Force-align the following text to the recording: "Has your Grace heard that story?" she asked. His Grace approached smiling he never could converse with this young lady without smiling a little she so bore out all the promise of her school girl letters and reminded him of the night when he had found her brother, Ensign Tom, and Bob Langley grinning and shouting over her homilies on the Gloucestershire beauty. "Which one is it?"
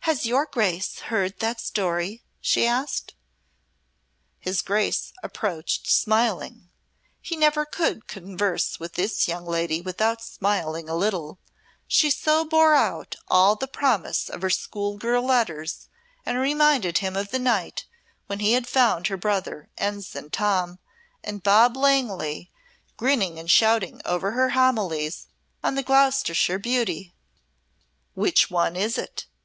"Has 0.00 0.26
your 0.26 0.46
Grace 0.46 0.98
heard 0.98 1.38
that 1.38 1.60
story?" 1.60 2.24
she 2.40 2.66
asked. 2.66 3.14
His 4.40 4.62
Grace 4.62 5.12
approached 5.22 5.86
smiling 5.86 6.70
he 7.22 7.36
never 7.36 7.64
could 7.64 8.08
converse 8.08 8.80
with 8.80 8.94
this 8.94 9.28
young 9.28 9.46
lady 9.46 9.80
without 9.80 10.24
smiling 10.24 10.88
a 10.88 10.96
little 10.96 11.38
she 11.86 12.10
so 12.10 12.44
bore 12.44 12.74
out 12.74 13.14
all 13.28 13.54
the 13.54 13.68
promise 13.68 14.28
of 14.28 14.42
her 14.42 14.50
school 14.50 14.96
girl 14.98 15.22
letters 15.24 15.88
and 16.26 16.36
reminded 16.38 16.98
him 16.98 17.14
of 17.14 17.30
the 17.30 17.38
night 17.38 17.84
when 18.26 18.40
he 18.40 18.54
had 18.54 18.66
found 18.66 19.06
her 19.06 19.16
brother, 19.16 19.68
Ensign 19.78 20.30
Tom, 20.30 20.80
and 21.22 21.44
Bob 21.44 21.76
Langley 21.76 22.50
grinning 22.96 23.38
and 23.38 23.48
shouting 23.52 24.02
over 24.04 24.32
her 24.32 24.48
homilies 24.48 25.28
on 25.62 25.76
the 25.76 25.84
Gloucestershire 25.84 26.58
beauty. 26.58 27.14
"Which 28.14 28.50
one 28.50 28.74
is 28.74 28.98
it?" 28.98 29.26